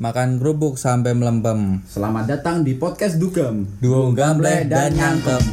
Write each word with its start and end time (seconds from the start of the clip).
Makan 0.00 0.40
kerupuk 0.40 0.80
sampai 0.80 1.12
melempem. 1.12 1.84
Selamat 1.84 2.24
datang 2.24 2.64
di 2.64 2.72
podcast 2.72 3.20
Dugem. 3.20 3.68
Duo 3.84 4.16
gamble 4.16 4.64
dan 4.64 4.96
nyantem. 4.96 5.44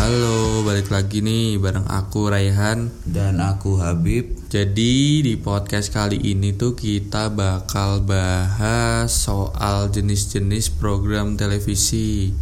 Halo, 0.00 0.64
balik 0.64 0.88
lagi 0.88 1.20
nih 1.20 1.60
bareng 1.60 1.84
aku 1.84 2.32
Raihan. 2.32 2.88
Dan 3.04 3.44
aku 3.44 3.76
Habib. 3.84 4.48
Jadi 4.48 5.20
di 5.20 5.36
podcast 5.36 5.92
kali 5.92 6.16
ini 6.16 6.56
tuh 6.56 6.72
kita 6.72 7.28
bakal 7.28 8.00
bahas 8.00 9.12
soal 9.12 9.92
jenis-jenis 9.92 10.72
program 10.80 11.36
televisi. 11.36 12.32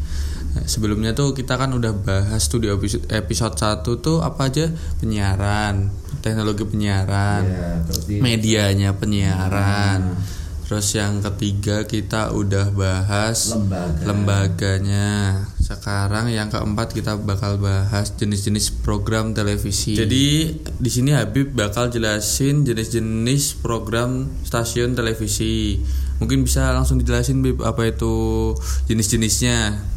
Sebelumnya 0.62 1.12
tuh 1.12 1.32
kita 1.32 1.56
kan 1.56 1.70
udah 1.70 1.92
bahas 1.92 2.46
tuh 2.46 2.58
di 2.58 2.68
episode 2.68 3.08
episode 3.08 3.54
1 3.54 3.82
tuh 3.98 4.20
apa 4.20 4.46
aja 4.46 4.68
penyiaran, 4.98 5.88
teknologi 6.20 6.62
penyiaran, 6.62 7.42
Ya, 7.42 7.68
terus 7.82 8.02
di- 8.04 8.18
medianya 8.18 8.92
penyiaran. 8.92 10.16
Terus 10.62 10.88
yang 10.92 11.20
ketiga 11.20 11.84
kita 11.84 12.32
udah 12.32 12.72
bahas 12.72 13.52
Lembaga. 13.52 14.08
lembaganya. 14.08 15.10
Sekarang 15.58 16.28
yang 16.28 16.48
keempat 16.48 16.92
kita 16.92 17.16
bakal 17.18 17.56
bahas 17.56 18.08
jenis-jenis 18.12 18.80
program 18.80 19.32
televisi. 19.32 19.92
Jadi 19.92 20.48
di 20.64 20.90
sini 20.90 21.12
Habib 21.12 21.52
bakal 21.52 21.88
jelasin 21.88 22.64
jenis-jenis 22.64 23.60
program 23.60 24.32
stasiun 24.42 24.92
televisi. 24.92 25.76
Mungkin 26.18 26.40
bisa 26.40 26.72
langsung 26.72 26.96
dijelasin 26.96 27.42
Bib 27.42 27.60
apa 27.60 27.82
itu 27.86 28.52
jenis-jenisnya. 28.86 29.90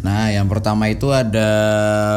Nah, 0.00 0.32
yang 0.32 0.48
pertama 0.48 0.88
itu 0.88 1.12
ada 1.12 1.50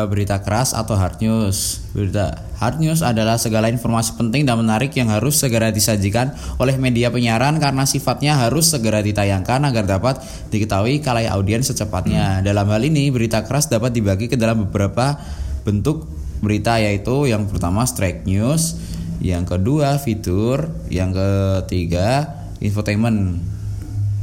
berita 0.08 0.40
keras 0.40 0.72
atau 0.72 0.96
hard 0.96 1.20
news. 1.20 1.84
Berita 1.92 2.40
hard 2.56 2.80
news 2.80 3.04
adalah 3.04 3.36
segala 3.36 3.68
informasi 3.68 4.16
penting 4.16 4.48
dan 4.48 4.56
menarik 4.56 4.96
yang 4.96 5.12
harus 5.12 5.36
segera 5.36 5.68
disajikan 5.68 6.32
oleh 6.64 6.80
media 6.80 7.12
penyiaran 7.12 7.60
karena 7.60 7.84
sifatnya 7.84 8.40
harus 8.40 8.72
segera 8.72 9.04
ditayangkan 9.04 9.68
agar 9.68 9.84
dapat 9.84 10.24
diketahui 10.48 11.04
kalayak 11.04 11.36
audiens 11.36 11.68
secepatnya. 11.68 12.40
Dalam 12.40 12.72
hal 12.72 12.88
ini, 12.88 13.12
berita 13.12 13.44
keras 13.44 13.68
dapat 13.68 13.92
dibagi 13.92 14.32
ke 14.32 14.40
dalam 14.40 14.64
beberapa 14.64 15.20
bentuk 15.68 16.08
berita 16.40 16.80
yaitu 16.80 17.28
yang 17.28 17.52
pertama 17.52 17.84
strike 17.84 18.24
news, 18.24 18.80
yang 19.20 19.44
kedua 19.44 20.00
fitur, 20.00 20.72
yang 20.88 21.12
ketiga 21.12 22.32
infotainment. 22.64 23.44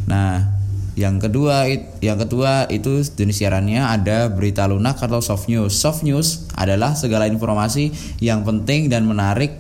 Nah, 0.09 0.60
yang 0.99 1.23
kedua 1.23 1.71
yang 2.03 2.19
kedua 2.19 2.67
itu 2.67 2.99
jenis 3.03 3.39
siarannya 3.39 3.79
ada 3.79 4.27
berita 4.27 4.67
lunak 4.67 4.99
atau 4.99 5.23
soft 5.23 5.47
news. 5.47 5.71
Soft 5.79 6.03
news 6.03 6.51
adalah 6.59 6.99
segala 6.99 7.31
informasi 7.31 7.95
yang 8.19 8.43
penting 8.43 8.91
dan 8.91 9.07
menarik 9.07 9.55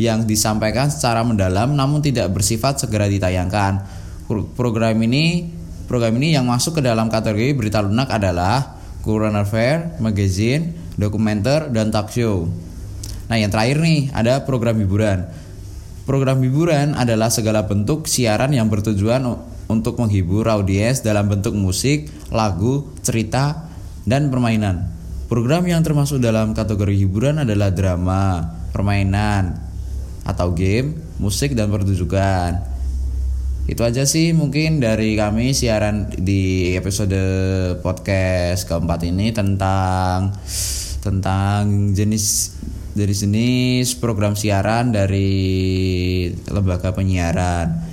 yang 0.00 0.24
disampaikan 0.24 0.88
secara 0.88 1.20
mendalam 1.20 1.76
namun 1.76 2.00
tidak 2.00 2.32
bersifat 2.32 2.80
segera 2.80 3.04
ditayangkan. 3.12 3.84
Pro- 4.24 4.48
Program 4.56 4.96
ini 5.04 5.52
program 5.84 6.16
ini 6.16 6.32
yang 6.32 6.48
masuk 6.48 6.80
ke 6.80 6.82
dalam 6.86 7.12
kategori 7.12 7.52
berita 7.52 7.84
lunak 7.84 8.08
adalah 8.08 8.80
current 9.04 9.36
affair, 9.36 9.96
magazine, 10.00 10.76
dokumenter, 10.96 11.68
dan 11.72 11.92
talk 11.92 12.08
show. 12.12 12.48
Nah, 13.28 13.36
yang 13.38 13.52
terakhir 13.52 13.78
nih 13.80 14.12
ada 14.12 14.42
program 14.42 14.76
hiburan. 14.80 15.28
Program 16.08 16.40
hiburan 16.42 16.98
adalah 16.98 17.30
segala 17.30 17.64
bentuk 17.68 18.10
siaran 18.10 18.50
yang 18.50 18.66
bertujuan 18.66 19.22
untuk 19.70 20.02
menghibur 20.02 20.50
audiens 20.50 21.06
dalam 21.06 21.30
bentuk 21.30 21.54
musik, 21.54 22.10
lagu, 22.34 22.90
cerita, 23.06 23.70
dan 24.02 24.28
permainan. 24.28 24.90
Program 25.30 25.62
yang 25.62 25.86
termasuk 25.86 26.18
dalam 26.18 26.50
kategori 26.58 26.98
hiburan 26.98 27.46
adalah 27.46 27.70
drama, 27.70 28.50
permainan, 28.74 29.62
atau 30.26 30.50
game, 30.50 30.98
musik, 31.22 31.54
dan 31.54 31.70
pertunjukan. 31.70 32.66
Itu 33.70 33.86
aja 33.86 34.02
sih 34.02 34.34
mungkin 34.34 34.82
dari 34.82 35.14
kami 35.14 35.54
siaran 35.54 36.10
di 36.18 36.74
episode 36.74 37.14
podcast 37.86 38.66
keempat 38.66 39.06
ini 39.06 39.30
tentang 39.30 40.34
tentang 40.98 41.94
jenis 41.94 42.58
dari 42.90 43.14
jenis 43.14 43.94
program 44.02 44.34
siaran 44.34 44.90
dari 44.90 45.30
lembaga 46.50 46.90
penyiaran. 46.90 47.89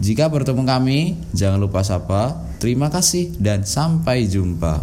Jika 0.00 0.32
bertemu 0.32 0.64
kami, 0.64 1.20
jangan 1.36 1.60
lupa 1.60 1.84
sapa. 1.84 2.40
Terima 2.56 2.88
kasih 2.88 3.36
dan 3.36 3.68
sampai 3.68 4.24
jumpa. 4.24 4.80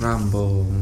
Rambung. 0.00 0.72